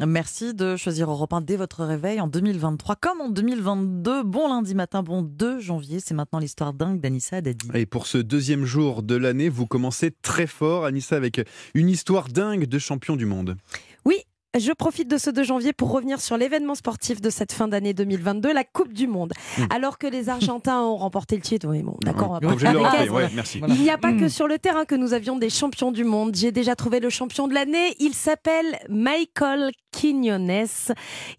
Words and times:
Merci 0.00 0.54
de 0.54 0.76
choisir 0.76 1.08
Europe 1.08 1.32
1 1.32 1.40
dès 1.40 1.56
votre 1.56 1.84
réveil 1.84 2.20
en 2.20 2.26
2023 2.26 2.96
comme 2.96 3.20
en 3.20 3.28
2022. 3.28 4.24
Bon 4.24 4.48
lundi 4.48 4.74
matin, 4.74 5.04
bon 5.04 5.22
2 5.22 5.60
janvier. 5.60 6.00
C'est 6.00 6.14
maintenant 6.14 6.40
l'histoire 6.40 6.72
dingue 6.72 7.00
d'Anissa 7.00 7.40
Dadi. 7.40 7.68
Et 7.74 7.86
pour 7.86 8.08
ce 8.08 8.18
deuxième 8.18 8.64
jour 8.64 9.04
de 9.04 9.14
l'année, 9.14 9.48
vous 9.48 9.66
commencez 9.66 10.10
très 10.10 10.48
fort, 10.48 10.84
Anissa, 10.84 11.16
avec 11.16 11.40
une 11.74 11.88
histoire 11.88 12.28
dingue 12.28 12.66
de 12.66 12.78
champion 12.78 13.14
du 13.14 13.24
monde. 13.24 13.56
Oui, 14.04 14.16
je 14.58 14.72
profite 14.72 15.08
de 15.08 15.18
ce 15.18 15.30
2 15.30 15.42
janvier 15.42 15.72
pour 15.72 15.90
revenir 15.90 16.20
sur 16.20 16.36
l'événement 16.36 16.74
sportif 16.74 17.20
de 17.20 17.30
cette 17.30 17.52
fin 17.52 17.68
d'année 17.68 17.92
2022, 17.94 18.52
la 18.52 18.64
Coupe 18.64 18.92
du 18.92 19.06
Monde. 19.06 19.32
Mmh. 19.58 19.62
Alors 19.70 19.98
que 19.98 20.06
les 20.06 20.28
Argentins 20.28 20.80
ont 20.82 20.96
remporté 20.96 21.36
le 21.36 21.42
titre, 21.42 21.68
oui, 21.68 21.82
bon, 21.82 21.96
d'accord, 22.02 22.30
on 22.30 22.32
va 22.34 22.40
pas 22.40 22.48
rappeler, 22.48 23.08
ouais, 23.10 23.28
merci. 23.34 23.60
Il 23.68 23.82
n'y 23.82 23.90
a 23.90 23.98
pas 23.98 24.12
Mmh. 24.14 24.20
que 24.20 24.28
sur 24.28 24.46
le 24.46 24.58
terrain 24.58 24.84
que 24.84 24.94
nous 24.94 25.12
avions 25.12 25.36
des 25.36 25.50
champions 25.50 25.90
du 25.90 26.04
monde. 26.04 26.36
J'ai 26.36 26.52
déjà 26.52 26.76
trouvé 26.76 27.00
le 27.00 27.10
champion 27.10 27.48
de 27.48 27.54
l'année. 27.54 27.96
Il 27.98 28.14
s'appelle 28.14 28.78
Michael 28.88 29.72
Quinones. 29.90 30.66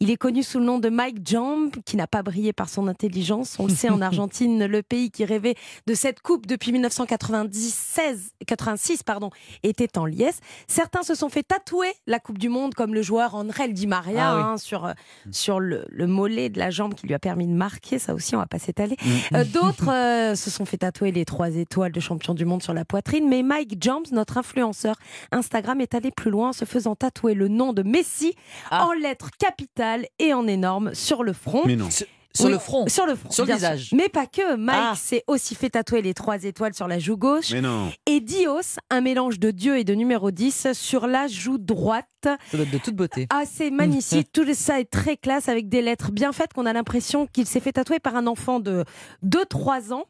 Il 0.00 0.10
est 0.10 0.16
connu 0.16 0.42
sous 0.42 0.58
le 0.58 0.64
nom 0.64 0.78
de 0.78 0.88
Mike 0.88 1.18
Jump, 1.26 1.76
qui 1.84 1.96
n'a 1.96 2.06
pas 2.06 2.22
brillé 2.22 2.52
par 2.52 2.68
son 2.68 2.88
intelligence. 2.88 3.56
On 3.58 3.66
le 3.66 3.74
sait, 3.74 3.90
en 3.90 4.00
Argentine, 4.02 4.64
le 4.66 4.82
pays 4.82 5.10
qui 5.10 5.24
rêvait 5.24 5.54
de 5.86 5.94
cette 5.94 6.20
coupe 6.20 6.46
depuis 6.46 6.72
1996, 6.72 8.32
86, 8.46 9.02
pardon, 9.02 9.30
était 9.62 9.98
en 9.98 10.06
liesse. 10.06 10.40
Certains 10.68 11.02
se 11.02 11.14
sont 11.14 11.28
fait 11.28 11.42
tatouer 11.42 11.92
la 12.06 12.18
Coupe 12.18 12.38
du 12.38 12.48
Monde, 12.48 12.74
comme 12.74 12.94
le 12.94 13.01
joueur 13.02 13.34
André 13.34 13.68
Di 13.68 13.86
Maria, 13.86 14.30
Ah 14.30 14.36
oui. 14.36 14.42
hein, 14.44 14.56
sur, 14.56 14.84
euh, 14.86 14.92
sur 15.30 15.60
le, 15.60 15.84
le 15.90 16.06
mollet 16.06 16.48
de 16.48 16.58
la 16.58 16.70
jambe 16.70 16.94
qui 16.94 17.06
lui 17.06 17.14
a 17.14 17.18
permis 17.18 17.46
de 17.46 17.52
marquer. 17.52 17.98
Ça 17.98 18.14
aussi, 18.14 18.34
on 18.34 18.38
va 18.38 18.46
pas 18.46 18.58
s'étaler. 18.58 18.96
Mmh. 19.04 19.34
Euh, 19.36 19.44
D'autres 19.44 19.90
euh, 19.92 20.34
se 20.34 20.50
sont 20.50 20.64
fait 20.64 20.78
tatouer 20.78 21.12
les 21.12 21.24
trois 21.24 21.50
étoiles 21.50 21.92
de 21.92 22.00
champion 22.00 22.34
du 22.34 22.44
monde 22.44 22.62
sur 22.62 22.74
la 22.74 22.84
poitrine, 22.84 23.28
mais 23.28 23.42
Mike 23.42 23.76
Jones, 23.82 24.04
notre 24.12 24.38
influenceur 24.38 24.96
Instagram, 25.32 25.80
est 25.80 25.94
allé 25.94 26.10
plus 26.10 26.30
loin 26.30 26.50
en 26.50 26.52
se 26.52 26.64
faisant 26.64 26.94
tatouer 26.94 27.34
le 27.34 27.48
nom 27.48 27.72
de 27.72 27.82
Messi 27.82 28.34
Ah. 28.70 28.86
en 28.86 28.92
lettres 28.92 29.30
capitales 29.38 30.06
et 30.18 30.32
en 30.34 30.46
énormes 30.46 30.94
sur 30.94 31.22
le 31.24 31.32
front. 31.32 31.62
Mais 31.66 31.76
non. 31.76 31.88
Sur 32.34 32.46
Oui, 32.46 32.52
le 32.52 32.58
front. 32.58 32.86
Sur 32.88 33.06
le 33.06 33.14
front. 33.14 33.30
Sur 33.30 33.44
le 33.44 33.48
sûr. 33.48 33.56
visage. 33.56 33.90
Mais 33.92 34.08
pas 34.08 34.26
que. 34.26 34.56
Mike 34.56 34.78
Ah. 34.80 34.94
s'est 34.96 35.22
aussi 35.26 35.54
fait 35.54 35.70
tatouer 35.70 36.02
les 36.02 36.14
trois 36.14 36.42
étoiles 36.44 36.74
sur 36.74 36.88
la 36.88 36.98
joue 36.98 37.16
gauche. 37.16 37.50
Mais 37.52 37.60
non. 37.60 37.90
Et 38.06 38.20
Dios, 38.20 38.78
un 38.90 39.00
mélange 39.00 39.38
de 39.38 39.50
Dieu 39.50 39.78
et 39.78 39.84
de 39.84 39.94
numéro 39.94 40.30
10 40.30 40.68
sur 40.72 41.06
la 41.06 41.26
joue 41.26 41.58
droite. 41.58 42.06
Ça 42.24 42.36
doit 42.52 42.62
être 42.62 42.70
de 42.72 42.78
toute 42.78 42.94
beauté. 42.94 43.26
Ah, 43.30 43.42
c'est 43.50 43.70
magnifique. 43.72 44.30
Tout 44.32 44.44
ça 44.54 44.78
est 44.80 44.88
très 44.90 45.16
classe 45.16 45.48
avec 45.48 45.68
des 45.68 45.82
lettres 45.82 46.12
bien 46.12 46.32
faites 46.32 46.52
qu'on 46.52 46.66
a 46.66 46.72
l'impression 46.72 47.26
qu'il 47.26 47.46
s'est 47.46 47.58
fait 47.60 47.72
tatouer 47.72 47.98
par 47.98 48.14
un 48.16 48.26
enfant 48.28 48.60
de 48.60 48.84
2-3 49.26 49.92
ans. 49.92 50.04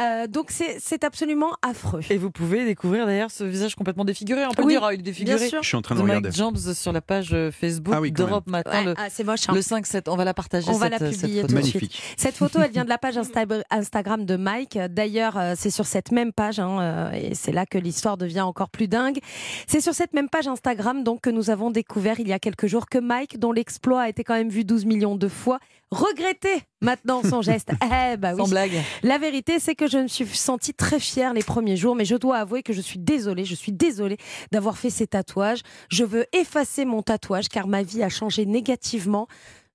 Euh, 0.00 0.26
donc 0.26 0.50
c'est 0.50 1.04
absolument 1.04 1.52
affreux. 1.62 2.00
Et 2.10 2.18
vous 2.18 2.30
pouvez 2.30 2.64
découvrir 2.64 3.06
d'ailleurs 3.06 3.30
ce 3.30 3.44
visage 3.44 3.74
complètement 3.76 4.04
défiguré. 4.04 4.44
On 4.46 4.50
peut 4.52 4.62
Oui, 4.62 4.74
le 4.74 4.78
dire, 4.80 4.84
hein, 4.88 4.92
il 4.92 5.00
est 5.00 5.02
défiguré. 5.02 5.38
Bien 5.38 5.48
sûr. 5.48 5.62
Je 5.62 5.68
suis 5.68 5.76
en 5.76 5.82
train 5.82 5.94
de 5.94 6.00
The 6.00 6.04
regarder. 6.04 6.28
Mike 6.28 6.36
Jambs 6.36 6.72
sur 6.74 6.92
la 6.92 7.00
page 7.00 7.30
euh, 7.32 7.50
Facebook 7.50 7.94
Ah 7.96 8.00
oui, 8.00 8.12
d'Europe 8.12 8.46
Matin. 8.48 8.70
Ouais, 8.80 8.84
Le, 8.84 8.94
ah, 8.96 9.06
c'est 9.10 9.24
moche. 9.24 9.48
hein. 9.48 9.52
le 9.54 9.60
5-7, 9.60 10.02
on 10.08 10.16
va 10.16 10.24
la 10.24 10.34
partager. 10.34 10.68
On 10.70 10.76
va 10.78 10.88
la 10.88 10.98
cette 10.98 11.10
publier 11.12 11.42
photo. 11.42 11.54
Suite. 11.64 11.92
Cette 12.16 12.36
photo, 12.36 12.60
elle 12.60 12.70
vient 12.70 12.84
de 12.84 12.88
la 12.88 12.98
page 12.98 13.16
Insta- 13.16 13.62
Instagram 13.70 14.24
de 14.24 14.36
Mike. 14.36 14.78
D'ailleurs, 14.90 15.36
euh, 15.38 15.54
c'est 15.56 15.70
sur 15.70 15.86
cette 15.86 16.12
même 16.12 16.32
page, 16.32 16.58
hein, 16.58 16.80
euh, 16.80 17.10
et 17.12 17.34
c'est 17.34 17.52
là 17.52 17.66
que 17.66 17.78
l'histoire 17.78 18.16
devient 18.16 18.40
encore 18.42 18.68
plus 18.70 18.88
dingue. 18.88 19.18
C'est 19.66 19.80
sur 19.80 19.94
cette 19.94 20.12
même 20.14 20.28
page 20.28 20.48
Instagram 20.48 21.04
donc 21.04 21.20
que 21.22 21.30
nous 21.30 21.50
avons 21.50 21.70
découvert 21.70 22.20
il 22.20 22.28
y 22.28 22.32
a 22.32 22.38
quelques 22.38 22.66
jours 22.66 22.86
que 22.88 22.98
Mike, 22.98 23.38
dont 23.38 23.52
l'exploit 23.52 24.02
a 24.02 24.08
été 24.08 24.24
quand 24.24 24.34
même 24.34 24.48
vu 24.50 24.64
12 24.64 24.84
millions 24.84 25.16
de 25.16 25.28
fois, 25.28 25.58
regrettait 25.90 26.62
maintenant 26.80 27.22
son 27.22 27.42
geste. 27.42 27.70
Eh 27.84 28.16
bah 28.16 28.32
oui. 28.34 28.38
Sans 28.42 28.48
blague. 28.48 28.72
La 29.02 29.18
vérité, 29.18 29.58
c'est 29.58 29.74
que 29.74 29.86
je 29.86 29.98
me 29.98 30.08
suis 30.08 30.26
sentie 30.26 30.72
très 30.74 30.98
fière 30.98 31.34
les 31.34 31.42
premiers 31.42 31.76
jours, 31.76 31.94
mais 31.94 32.04
je 32.04 32.16
dois 32.16 32.38
avouer 32.38 32.62
que 32.62 32.72
je 32.72 32.80
suis 32.80 32.98
désolée, 32.98 33.44
je 33.44 33.54
suis 33.54 33.72
désolée 33.72 34.16
d'avoir 34.52 34.78
fait 34.78 34.90
ces 34.90 35.06
tatouages. 35.06 35.60
Je 35.90 36.04
veux 36.04 36.26
effacer 36.32 36.84
mon 36.84 37.02
tatouage 37.02 37.48
car 37.48 37.66
ma 37.66 37.82
vie 37.82 38.02
a 38.02 38.08
changé 38.08 38.46
négativement. 38.46 39.26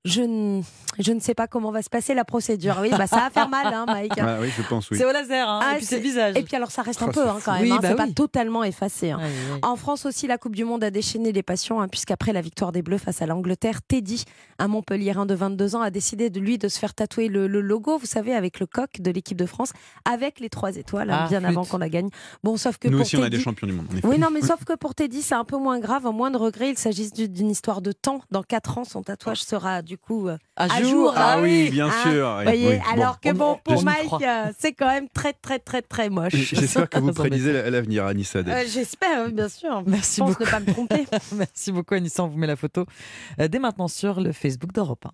Je 0.07 0.21
ne, 0.21 0.61
je 0.99 1.11
ne 1.11 1.19
sais 1.19 1.33
pas 1.33 1.47
comment 1.47 1.69
va 1.71 1.81
se 1.81 1.89
passer 1.89 2.13
la 2.13 2.23
procédure. 2.23 2.77
Oui, 2.81 2.89
bah 2.97 3.07
ça 3.07 3.17
va 3.17 3.29
faire 3.29 3.49
mal, 3.49 3.73
hein, 3.73 3.85
Mike. 3.87 4.13
Ah 4.19 4.37
oui, 4.39 4.49
je 4.55 4.61
pense, 4.63 4.89
oui. 4.89 4.97
C'est 4.97 5.03
au 5.05 5.11
laser, 5.11 5.47
hein, 5.49 5.59
Ah, 5.61 5.73
et 5.73 5.77
puis 5.77 5.85
c'est 5.85 5.99
visage. 5.99 6.35
Et 6.37 6.43
puis 6.43 6.55
alors 6.55 6.71
ça 6.71 6.81
reste 6.81 7.01
un 7.03 7.07
Oh, 7.09 7.11
peu 7.11 7.27
hein, 7.27 7.37
quand 7.43 7.53
même. 7.53 7.61
Oui, 7.63 7.71
hein, 7.71 7.79
bah 7.81 7.89
c'est 7.89 7.95
pas 7.95 8.05
oui. 8.05 8.13
totalement 8.13 8.63
effacé. 8.63 9.11
hein. 9.11 9.19
En 9.63 9.75
France 9.75 10.05
aussi, 10.05 10.25
la 10.27 10.37
Coupe 10.37 10.55
du 10.55 10.63
Monde 10.63 10.83
a 10.83 10.91
déchaîné 10.91 11.31
les 11.33 11.43
passions, 11.43 11.81
hein, 11.81 11.87
puisqu'après 11.89 12.31
la 12.31 12.41
victoire 12.41 12.71
des 12.71 12.81
Bleus 12.81 12.97
face 12.99 13.21
à 13.21 13.25
l'Angleterre, 13.25 13.81
Teddy, 13.81 14.23
un 14.59 14.67
Montpellierin 14.69 15.25
de 15.25 15.35
22 15.35 15.75
ans, 15.75 15.81
a 15.81 15.89
décidé 15.89 16.29
de 16.29 16.39
lui 16.39 16.57
de 16.57 16.69
se 16.69 16.79
faire 16.79 16.93
tatouer 16.93 17.27
le, 17.27 17.47
le 17.47 17.59
logo, 17.59 17.97
vous 17.97 18.05
savez, 18.05 18.33
avec 18.33 18.59
le 18.61 18.65
coq 18.65 19.01
de 19.01 19.11
l'équipe 19.11 19.37
de 19.37 19.45
France, 19.45 19.73
avec 20.05 20.39
les 20.39 20.49
trois 20.49 20.75
étoiles, 20.77 21.09
hein, 21.11 21.23
Ah, 21.25 21.27
bien 21.27 21.39
flûte. 21.41 21.51
avant 21.51 21.65
qu'on 21.65 21.77
la 21.79 21.89
gagne. 21.89 22.09
Bon, 22.43 22.55
sauf 22.55 22.77
que 22.77 22.87
Nous 22.87 22.97
pour 22.97 23.05
aussi, 23.05 23.17
on 23.17 23.23
a 23.23 23.29
des 23.29 23.39
champions 23.39 23.67
du 23.67 23.73
monde. 23.73 23.87
oui, 24.03 24.17
non, 24.17 24.29
mais 24.31 24.41
sauf 24.45 24.63
que 24.63 24.73
pour 24.73 24.95
Teddy, 24.95 25.21
c'est 25.21 25.35
un 25.35 25.43
peu 25.45 25.57
moins 25.57 25.79
grave, 25.79 26.05
en 26.05 26.13
moins 26.13 26.31
de 26.31 26.37
regret. 26.37 26.69
Il 26.69 26.77
s'agit 26.77 27.11
du- 27.11 27.27
d'une 27.27 27.49
histoire 27.49 27.81
de 27.81 27.91
temps. 27.91 28.21
Dans 28.31 28.43
4 28.43 28.77
ans, 28.77 28.83
son 28.85 29.03
tatouage 29.03 29.41
sera 29.43 29.81
du 29.81 29.96
coup 29.97 30.27
euh, 30.29 30.37
À 30.55 30.65
à 30.65 30.81
jour, 30.81 30.89
jour. 30.89 31.13
Ah 31.15 31.39
oui, 31.41 31.69
bien 31.69 31.87
Hein, 31.87 32.01
sûr. 32.03 32.39
voyez, 32.43 32.67
oui. 32.69 32.75
Bon. 32.77 32.93
alors 32.93 33.19
que 33.19 33.29
on- 33.29 33.33
bon, 33.33 33.59
pour 33.63 33.83
Mike, 33.83 34.13
euh, 34.21 34.51
c'est 34.57 34.73
quand 34.73 34.87
même 34.87 35.07
très, 35.09 35.33
très, 35.33 35.59
très, 35.59 35.81
très 35.81 36.09
moche. 36.09 36.33
J'espère 36.33 36.89
que 36.89 36.99
vous 36.99 37.11
prédisez 37.13 37.53
l'avenir, 37.69 38.05
Anissa. 38.05 38.39
Euh, 38.39 38.63
J'espère, 38.67 39.29
bien 39.31 39.49
sûr. 39.49 39.83
Merci 39.85 40.15
Je 40.17 40.21
pense 40.21 40.29
beaucoup. 40.31 40.43
ne 40.45 40.49
pas 40.49 40.59
me 40.59 40.71
tromper. 40.73 41.05
Merci 41.35 41.71
beaucoup, 41.71 41.93
Anissa. 41.95 42.23
On 42.23 42.27
vous 42.27 42.37
met 42.37 42.47
la 42.47 42.55
photo 42.55 42.85
euh, 43.39 43.47
dès 43.47 43.59
maintenant 43.59 43.87
sur 43.87 44.21
le 44.21 44.31
Facebook 44.31 44.71
d'Europe 44.73 45.05
1. 45.05 45.11